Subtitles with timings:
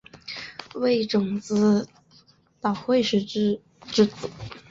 [0.73, 1.87] 为种子
[2.59, 3.59] 岛惠时之
[3.91, 4.27] 子。